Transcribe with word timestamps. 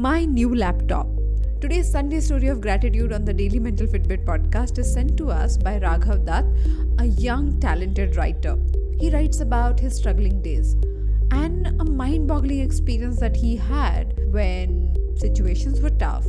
my 0.00 0.24
new 0.24 0.54
laptop. 0.54 1.06
Today's 1.60 1.90
Sunday 1.92 2.20
story 2.20 2.46
of 2.48 2.62
gratitude 2.62 3.12
on 3.12 3.22
the 3.26 3.34
Daily 3.34 3.58
Mental 3.58 3.86
Fitbit 3.86 4.24
podcast 4.24 4.78
is 4.78 4.90
sent 4.90 5.18
to 5.18 5.30
us 5.30 5.58
by 5.58 5.78
Raghav 5.78 6.24
Dutt, 6.24 6.46
a 6.98 7.04
young, 7.20 7.60
talented 7.60 8.16
writer. 8.16 8.56
He 8.98 9.10
writes 9.10 9.40
about 9.40 9.78
his 9.78 9.94
struggling 9.94 10.40
days 10.40 10.72
and 11.32 11.66
a 11.78 11.84
mind 11.84 12.28
boggling 12.28 12.60
experience 12.60 13.20
that 13.20 13.36
he 13.36 13.56
had 13.56 14.18
when 14.32 14.96
situations 15.18 15.82
were 15.82 15.90
tough, 15.90 16.26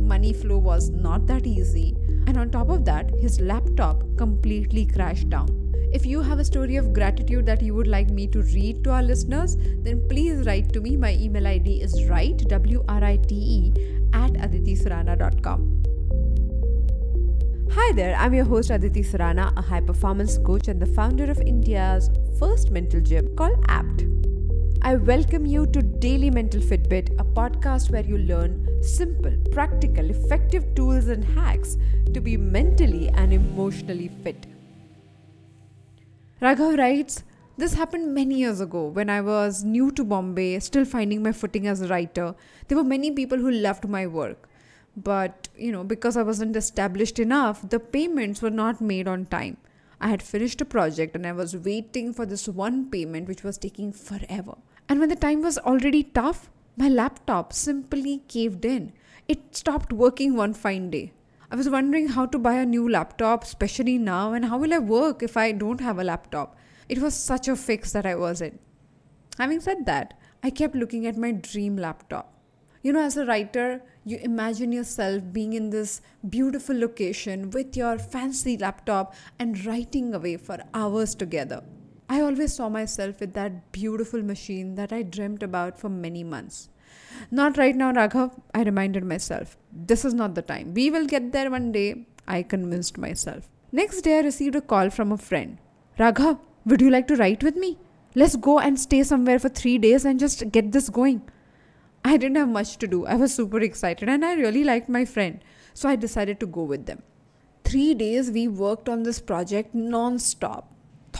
money 0.00 0.32
flow 0.32 0.58
was 0.58 0.90
not 0.90 1.28
that 1.28 1.46
easy, 1.46 1.94
and 2.26 2.36
on 2.36 2.50
top 2.50 2.70
of 2.70 2.84
that, 2.86 3.08
his 3.20 3.38
laptop 3.38 4.02
completely 4.16 4.84
crashed 4.84 5.30
down. 5.30 5.61
If 5.92 6.06
you 6.06 6.22
have 6.22 6.38
a 6.38 6.44
story 6.44 6.76
of 6.76 6.94
gratitude 6.94 7.44
that 7.44 7.60
you 7.60 7.74
would 7.74 7.86
like 7.86 8.08
me 8.08 8.26
to 8.28 8.40
read 8.54 8.82
to 8.84 8.92
our 8.92 9.02
listeners, 9.02 9.58
then 9.82 10.02
please 10.08 10.46
write 10.46 10.72
to 10.72 10.80
me. 10.80 10.96
My 10.96 11.12
email 11.16 11.46
ID 11.46 11.82
is 11.82 12.06
write, 12.06 12.48
W 12.48 12.82
R 12.88 13.04
I 13.04 13.16
T 13.16 13.34
E, 13.34 13.72
at 14.14 14.32
aditisurana.com. 14.32 15.82
Hi 17.72 17.92
there, 17.92 18.16
I'm 18.16 18.32
your 18.32 18.46
host 18.46 18.70
Aditi 18.70 19.02
Surana, 19.02 19.52
a 19.58 19.60
high 19.60 19.82
performance 19.82 20.38
coach 20.38 20.68
and 20.68 20.80
the 20.80 20.86
founder 20.86 21.30
of 21.30 21.38
India's 21.42 22.08
first 22.38 22.70
mental 22.70 23.02
gym 23.02 23.36
called 23.36 23.62
APT. 23.68 24.04
I 24.80 24.94
welcome 24.94 25.44
you 25.44 25.66
to 25.66 25.82
Daily 25.82 26.30
Mental 26.30 26.62
Fitbit, 26.62 27.20
a 27.20 27.24
podcast 27.24 27.90
where 27.90 28.04
you 28.04 28.16
learn 28.16 28.66
simple, 28.82 29.36
practical, 29.52 30.08
effective 30.08 30.74
tools 30.74 31.08
and 31.08 31.22
hacks 31.22 31.76
to 32.14 32.20
be 32.22 32.38
mentally 32.38 33.10
and 33.10 33.34
emotionally 33.34 34.10
fit. 34.24 34.46
Raghav 36.42 36.76
writes, 36.76 37.22
This 37.56 37.74
happened 37.74 38.14
many 38.16 38.34
years 38.40 38.60
ago 38.60 38.88
when 38.88 39.08
I 39.08 39.20
was 39.20 39.62
new 39.62 39.92
to 39.92 40.02
Bombay, 40.02 40.58
still 40.58 40.84
finding 40.84 41.22
my 41.22 41.30
footing 41.30 41.68
as 41.68 41.80
a 41.80 41.86
writer. 41.86 42.34
There 42.66 42.76
were 42.76 42.82
many 42.82 43.12
people 43.12 43.38
who 43.38 43.48
loved 43.52 43.88
my 43.88 44.08
work. 44.08 44.48
But, 44.96 45.48
you 45.56 45.70
know, 45.70 45.84
because 45.84 46.16
I 46.16 46.24
wasn't 46.24 46.56
established 46.56 47.20
enough, 47.20 47.68
the 47.68 47.78
payments 47.78 48.42
were 48.42 48.50
not 48.50 48.80
made 48.80 49.06
on 49.06 49.26
time. 49.26 49.56
I 50.00 50.08
had 50.08 50.20
finished 50.20 50.60
a 50.60 50.64
project 50.64 51.14
and 51.14 51.28
I 51.28 51.30
was 51.30 51.56
waiting 51.56 52.12
for 52.12 52.26
this 52.26 52.48
one 52.48 52.90
payment 52.90 53.28
which 53.28 53.44
was 53.44 53.56
taking 53.56 53.92
forever. 53.92 54.56
And 54.88 54.98
when 54.98 55.10
the 55.10 55.14
time 55.14 55.42
was 55.42 55.58
already 55.58 56.02
tough, 56.02 56.50
my 56.76 56.88
laptop 56.88 57.52
simply 57.52 58.22
caved 58.26 58.64
in. 58.64 58.94
It 59.28 59.54
stopped 59.54 59.92
working 59.92 60.34
one 60.34 60.54
fine 60.54 60.90
day. 60.90 61.12
I 61.52 61.54
was 61.54 61.68
wondering 61.68 62.08
how 62.08 62.24
to 62.24 62.38
buy 62.38 62.54
a 62.54 62.64
new 62.64 62.88
laptop, 62.88 63.44
especially 63.44 63.98
now, 63.98 64.32
and 64.32 64.46
how 64.46 64.56
will 64.56 64.72
I 64.72 64.78
work 64.78 65.22
if 65.22 65.36
I 65.36 65.52
don't 65.52 65.82
have 65.82 65.98
a 65.98 66.02
laptop? 66.02 66.56
It 66.88 66.98
was 66.98 67.12
such 67.12 67.46
a 67.46 67.56
fix 67.56 67.92
that 67.92 68.06
I 68.06 68.14
was 68.14 68.40
in. 68.40 68.58
Having 69.36 69.60
said 69.60 69.84
that, 69.84 70.18
I 70.42 70.48
kept 70.48 70.74
looking 70.74 71.06
at 71.06 71.18
my 71.18 71.30
dream 71.30 71.76
laptop. 71.76 72.32
You 72.80 72.94
know, 72.94 73.02
as 73.02 73.18
a 73.18 73.26
writer, 73.26 73.82
you 74.06 74.16
imagine 74.22 74.72
yourself 74.72 75.24
being 75.30 75.52
in 75.52 75.68
this 75.68 76.00
beautiful 76.26 76.78
location 76.78 77.50
with 77.50 77.76
your 77.76 77.98
fancy 77.98 78.56
laptop 78.56 79.14
and 79.38 79.62
writing 79.66 80.14
away 80.14 80.38
for 80.38 80.56
hours 80.72 81.14
together. 81.14 81.62
I 82.08 82.22
always 82.22 82.54
saw 82.54 82.70
myself 82.70 83.20
with 83.20 83.34
that 83.34 83.72
beautiful 83.72 84.22
machine 84.22 84.74
that 84.76 84.90
I 84.90 85.02
dreamt 85.02 85.42
about 85.42 85.78
for 85.78 85.90
many 85.90 86.24
months. 86.24 86.70
Not 87.30 87.56
right 87.56 87.74
now, 87.74 87.92
Raghav, 87.92 88.38
I 88.54 88.62
reminded 88.62 89.04
myself. 89.04 89.56
This 89.72 90.04
is 90.04 90.14
not 90.14 90.34
the 90.34 90.42
time. 90.42 90.74
We 90.74 90.90
will 90.90 91.06
get 91.06 91.32
there 91.32 91.50
one 91.50 91.72
day, 91.72 92.06
I 92.26 92.42
convinced 92.42 92.98
myself. 92.98 93.48
Next 93.70 94.02
day, 94.02 94.18
I 94.18 94.22
received 94.22 94.54
a 94.54 94.60
call 94.60 94.90
from 94.90 95.12
a 95.12 95.16
friend. 95.16 95.58
Raghav, 95.98 96.38
would 96.66 96.80
you 96.80 96.90
like 96.90 97.08
to 97.08 97.16
write 97.16 97.42
with 97.42 97.56
me? 97.56 97.78
Let's 98.14 98.36
go 98.36 98.58
and 98.58 98.78
stay 98.78 99.02
somewhere 99.02 99.38
for 99.38 99.48
three 99.48 99.78
days 99.78 100.04
and 100.04 100.20
just 100.20 100.50
get 100.52 100.72
this 100.72 100.90
going. 100.90 101.22
I 102.04 102.16
didn't 102.16 102.36
have 102.36 102.48
much 102.48 102.76
to 102.78 102.86
do. 102.86 103.06
I 103.06 103.14
was 103.14 103.34
super 103.34 103.60
excited 103.60 104.08
and 104.08 104.24
I 104.24 104.34
really 104.34 104.64
liked 104.64 104.88
my 104.88 105.04
friend. 105.04 105.42
So 105.72 105.88
I 105.88 105.96
decided 105.96 106.40
to 106.40 106.46
go 106.46 106.62
with 106.62 106.86
them. 106.86 107.02
Three 107.64 107.94
days 107.94 108.30
we 108.30 108.48
worked 108.48 108.88
on 108.88 109.04
this 109.04 109.20
project 109.20 109.74
non 109.74 110.18
stop. 110.18 110.71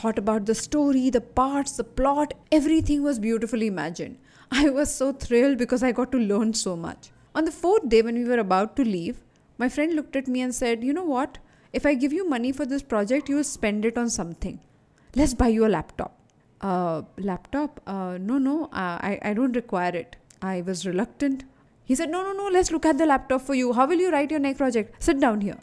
Thought 0.03 0.19
about 0.19 0.47
the 0.47 0.55
story, 0.57 1.11
the 1.11 1.21
parts, 1.21 1.77
the 1.77 1.85
plot, 1.85 2.35
everything 2.51 3.05
was 3.05 3.21
beautifully 3.21 3.69
imagined. 3.69 4.19
I 4.51 4.69
was 4.69 4.93
so 4.93 5.13
thrilled 5.13 5.59
because 5.59 5.85
I 5.85 5.93
got 5.93 6.11
to 6.11 6.19
learn 6.19 6.55
so 6.55 6.75
much. 6.75 7.13
On 7.37 7.45
the 7.45 7.53
fourth 7.53 7.89
day, 7.89 8.03
when 8.03 8.17
we 8.17 8.25
were 8.25 8.41
about 8.41 8.75
to 8.79 8.83
leave, 8.83 9.23
my 9.59 9.69
friend 9.69 9.95
looked 9.95 10.17
at 10.17 10.27
me 10.27 10.41
and 10.41 10.53
said, 10.53 10.83
You 10.83 10.93
know 10.93 11.05
what? 11.05 11.39
If 11.73 11.87
I 11.87 11.95
give 11.95 12.13
you 12.13 12.29
money 12.29 12.51
for 12.51 12.67
this 12.67 12.83
project, 12.83 13.29
you 13.29 13.37
will 13.37 13.45
spend 13.45 13.85
it 13.85 13.97
on 13.97 14.11
something. 14.11 14.59
Let's 15.15 15.35
buy 15.35 15.47
you 15.47 15.67
a 15.67 15.69
laptop. 15.69 16.19
Uh, 16.61 17.03
laptop? 17.17 17.81
Uh, 17.87 18.19
no, 18.21 18.39
no, 18.39 18.65
uh, 18.73 18.99
I, 19.09 19.21
I 19.23 19.35
don't 19.35 19.55
require 19.55 19.95
it. 19.95 20.17
I 20.43 20.63
was 20.63 20.85
reluctant. 20.85 21.45
He 21.85 21.95
said, 21.95 22.11
No, 22.11 22.25
no, 22.25 22.33
no, 22.33 22.49
let's 22.49 22.73
look 22.73 22.87
at 22.87 22.99
the 22.99 23.07
laptop 23.07 23.43
for 23.43 23.55
you. 23.55 23.73
How 23.73 23.87
will 23.87 24.01
you 24.01 24.11
write 24.11 24.33
your 24.33 24.41
next 24.41 24.59
project? 24.59 25.01
Sit 25.01 25.21
down 25.21 25.43
here. 25.43 25.61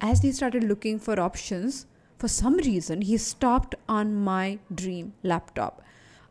As 0.00 0.22
he 0.22 0.32
started 0.32 0.64
looking 0.64 0.98
for 0.98 1.20
options, 1.20 1.86
for 2.24 2.28
some 2.28 2.56
reason, 2.56 3.02
he 3.02 3.18
stopped 3.18 3.74
on 3.86 4.14
my 4.14 4.58
dream 4.74 5.12
laptop. 5.22 5.82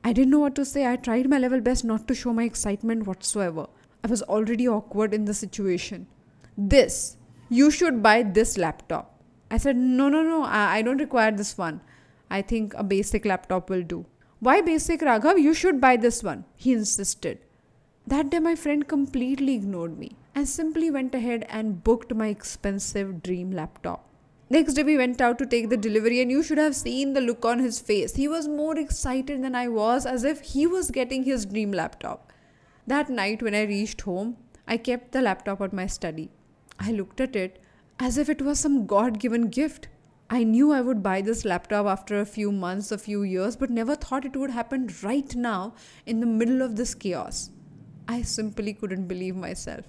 I 0.03 0.11
didn't 0.11 0.31
know 0.31 0.39
what 0.39 0.55
to 0.55 0.65
say. 0.65 0.87
I 0.91 0.95
tried 0.95 1.29
my 1.29 1.37
level 1.37 1.61
best 1.61 1.85
not 1.85 2.07
to 2.07 2.15
show 2.15 2.33
my 2.33 2.45
excitement 2.45 3.05
whatsoever. 3.05 3.67
I 4.03 4.07
was 4.07 4.23
already 4.23 4.67
awkward 4.67 5.13
in 5.13 5.25
the 5.25 5.35
situation. 5.35 6.07
This, 6.57 7.17
you 7.47 7.69
should 7.69 8.01
buy 8.01 8.23
this 8.23 8.57
laptop. 8.57 9.21
I 9.51 9.57
said, 9.57 9.77
No, 9.77 10.09
no, 10.09 10.23
no, 10.23 10.41
I, 10.41 10.77
I 10.77 10.81
don't 10.81 10.97
require 10.97 11.29
this 11.29 11.55
one. 11.59 11.79
I 12.27 12.41
think 12.41 12.73
a 12.73 12.83
basic 12.83 13.23
laptop 13.23 13.69
will 13.69 13.83
do. 13.83 14.07
Why 14.39 14.61
basic, 14.61 15.01
Raghav? 15.01 15.39
You 15.39 15.53
should 15.53 15.79
buy 15.79 15.97
this 15.97 16.23
one. 16.23 16.45
He 16.55 16.73
insisted. 16.73 17.37
That 18.07 18.31
day, 18.31 18.39
my 18.39 18.55
friend 18.55 18.87
completely 18.87 19.53
ignored 19.53 19.99
me 19.99 20.13
and 20.33 20.49
simply 20.49 20.89
went 20.89 21.13
ahead 21.13 21.45
and 21.49 21.83
booked 21.83 22.15
my 22.15 22.29
expensive 22.29 23.21
dream 23.21 23.51
laptop. 23.51 24.09
Next 24.53 24.75
day, 24.75 24.83
we 24.83 24.97
went 24.97 25.19
out 25.19 25.39
to 25.39 25.47
take 25.47 25.69
the 25.69 25.77
delivery, 25.77 26.21
and 26.21 26.29
you 26.29 26.43
should 26.43 26.59
have 26.59 26.75
seen 26.75 27.13
the 27.13 27.21
look 27.21 27.43
on 27.43 27.57
his 27.57 27.79
face. 27.79 28.15
He 28.15 28.27
was 28.27 28.47
more 28.47 28.77
excited 28.77 29.43
than 29.43 29.55
I 29.55 29.67
was, 29.67 30.05
as 30.05 30.23
if 30.23 30.41
he 30.41 30.67
was 30.67 30.91
getting 30.91 31.23
his 31.23 31.47
dream 31.47 31.71
laptop. 31.71 32.31
That 32.85 33.09
night, 33.09 33.41
when 33.41 33.55
I 33.55 33.63
reached 33.63 34.01
home, 34.01 34.37
I 34.67 34.77
kept 34.77 35.11
the 35.11 35.23
laptop 35.23 35.59
at 35.61 35.73
my 35.73 35.87
study. 35.87 36.29
I 36.79 36.91
looked 36.91 37.19
at 37.19 37.35
it 37.35 37.63
as 37.99 38.19
if 38.19 38.29
it 38.29 38.43
was 38.43 38.59
some 38.59 38.85
God 38.85 39.17
given 39.17 39.47
gift. 39.47 39.87
I 40.29 40.43
knew 40.43 40.71
I 40.71 40.81
would 40.81 41.01
buy 41.01 41.21
this 41.21 41.45
laptop 41.45 41.87
after 41.87 42.19
a 42.19 42.31
few 42.37 42.51
months, 42.51 42.91
a 42.91 42.99
few 42.99 43.23
years, 43.23 43.55
but 43.55 43.71
never 43.71 43.95
thought 43.95 44.23
it 44.23 44.35
would 44.35 44.51
happen 44.51 44.87
right 45.01 45.35
now 45.35 45.73
in 46.05 46.19
the 46.19 46.27
middle 46.27 46.61
of 46.61 46.75
this 46.75 46.93
chaos. 46.93 47.49
I 48.07 48.21
simply 48.21 48.75
couldn't 48.75 49.07
believe 49.07 49.35
myself. 49.35 49.85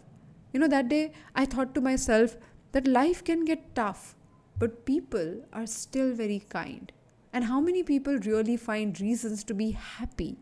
You 0.55 0.61
know, 0.61 0.69
that 0.69 0.89
day 0.89 1.13
I 1.37 1.45
thought 1.45 1.75
to 1.75 1.83
myself 1.83 2.39
that 2.73 2.87
life 2.87 3.23
can 3.23 3.45
get 3.45 3.75
tough 3.75 4.17
but 4.59 4.85
people 4.85 5.43
are 5.53 5.67
still 5.67 6.13
very 6.15 6.41
kind. 6.49 6.93
And 7.33 7.45
how 7.45 7.61
many 7.61 7.83
people 7.83 8.19
really 8.19 8.57
find 8.57 9.01
reasons 9.01 9.43
to 9.45 9.55
be 9.55 9.73
happy 9.73 10.37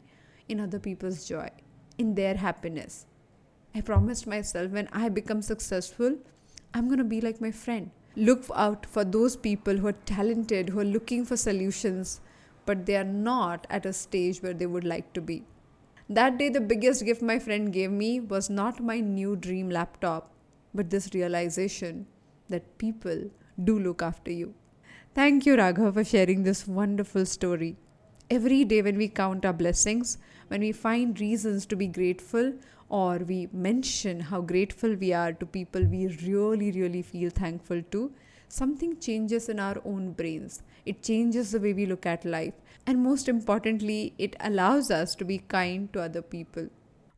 in 0.49 0.61
other 0.61 0.79
people's 0.79 1.27
joy, 1.27 1.49
in 1.97 2.15
their 2.15 2.35
happiness? 2.35 3.07
I 3.75 3.81
promised 3.81 4.27
myself 4.27 4.73
when 4.73 4.89
I 4.93 5.09
become 5.09 5.41
successful, 5.41 6.19
I'm 6.75 6.87
going 6.87 6.99
to 6.99 7.05
be 7.05 7.21
like 7.21 7.41
my 7.41 7.51
friend. 7.51 7.91
Look 8.15 8.45
out 8.55 8.85
for 8.85 9.05
those 9.05 9.37
people 9.37 9.79
who 9.79 9.87
are 9.87 10.05
talented, 10.05 10.69
who 10.69 10.81
are 10.81 10.85
looking 10.85 11.25
for 11.25 11.37
solutions, 11.39 12.21
but 12.67 12.85
they 12.85 12.97
are 12.97 13.05
not 13.05 13.67
at 13.71 13.87
a 13.87 13.93
stage 13.93 14.43
where 14.43 14.53
they 14.53 14.67
would 14.67 14.85
like 14.85 15.15
to 15.15 15.23
be. 15.23 15.45
That 16.11 16.37
day, 16.37 16.51
the 16.51 16.61
biggest 16.61 17.07
gift 17.07 17.23
my 17.23 17.39
friend 17.39 17.73
gave 17.73 17.91
me 17.91 18.21
was 18.21 18.51
not 18.51 18.83
my 18.83 19.01
new 19.01 19.35
dream 19.35 19.71
laptop, 19.71 20.31
but 20.75 20.91
this 20.91 21.15
realization 21.15 22.07
that 22.51 22.77
people 22.77 23.31
do 23.63 23.79
look 23.79 24.03
after 24.03 24.31
you. 24.31 24.55
Thank 25.15 25.47
you, 25.47 25.57
Raghav, 25.57 25.95
for 25.95 26.05
sharing 26.05 26.43
this 26.43 26.67
wonderful 26.67 27.27
story. 27.27 27.77
Every 28.31 28.65
day, 28.65 28.83
when 28.83 28.97
we 28.97 29.09
count 29.09 29.45
our 29.45 29.53
blessings, 29.53 30.19
when 30.49 30.61
we 30.61 30.73
find 30.73 31.21
reasons 31.21 31.67
to 31.67 31.77
be 31.77 31.87
grateful, 31.87 32.55
or 32.89 33.19
we 33.19 33.49
mention 33.53 34.21
how 34.21 34.41
grateful 34.41 34.95
we 34.95 35.13
are 35.13 35.33
to 35.33 35.47
people 35.47 35.85
we 35.85 36.07
really, 36.25 36.71
really 36.73 37.03
feel 37.03 37.31
thankful 37.31 37.83
to, 37.91 38.13
something 38.49 38.99
changes 38.99 39.49
in 39.49 39.59
our 39.59 39.81
own 39.85 40.13
brains. 40.13 40.63
It 40.85 41.03
changes 41.03 41.53
the 41.53 41.61
way 41.61 41.73
we 41.73 41.87
look 41.87 42.07
at 42.07 42.25
life. 42.25 42.55
And 42.87 43.03
most 43.03 43.29
importantly, 43.29 44.15
it 44.19 44.37
allows 44.41 44.91
us 44.91 45.15
to 45.17 45.25
be 45.25 45.39
kind 45.39 45.93
to 45.93 46.03
other 46.03 46.23
people. 46.23 46.69